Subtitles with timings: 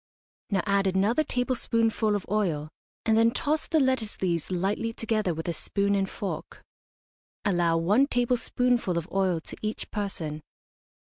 [0.49, 2.69] Now add another tablespoonful of oil,
[3.05, 6.63] and then toss the lettuce leaves lightly together with a spoon and fork.
[7.45, 10.41] Allow one tablespoonful of oil to each person.